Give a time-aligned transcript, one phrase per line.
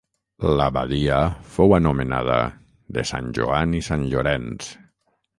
[0.59, 1.17] L'abadia
[1.57, 2.37] fou anomenada
[2.97, 4.71] de Sant Joan i Sant Llorenç.